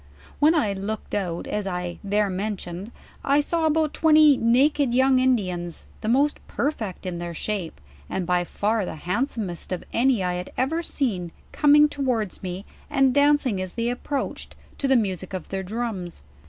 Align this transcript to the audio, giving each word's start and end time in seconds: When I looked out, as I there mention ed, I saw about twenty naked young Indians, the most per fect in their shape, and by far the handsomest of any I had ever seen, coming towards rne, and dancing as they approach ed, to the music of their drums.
When 0.39 0.55
I 0.55 0.73
looked 0.73 1.13
out, 1.13 1.45
as 1.45 1.67
I 1.67 1.99
there 2.03 2.27
mention 2.31 2.85
ed, 2.87 2.91
I 3.23 3.39
saw 3.39 3.67
about 3.67 3.93
twenty 3.93 4.35
naked 4.35 4.95
young 4.95 5.19
Indians, 5.19 5.85
the 6.01 6.07
most 6.09 6.39
per 6.47 6.71
fect 6.71 7.05
in 7.05 7.19
their 7.19 7.35
shape, 7.35 7.79
and 8.09 8.25
by 8.25 8.43
far 8.43 8.83
the 8.83 8.95
handsomest 8.95 9.71
of 9.71 9.83
any 9.93 10.23
I 10.23 10.33
had 10.33 10.51
ever 10.57 10.81
seen, 10.81 11.31
coming 11.51 11.87
towards 11.87 12.39
rne, 12.39 12.65
and 12.89 13.13
dancing 13.13 13.61
as 13.61 13.75
they 13.75 13.91
approach 13.91 14.47
ed, 14.49 14.55
to 14.79 14.87
the 14.87 14.95
music 14.95 15.35
of 15.35 15.49
their 15.49 15.61
drums. 15.61 16.23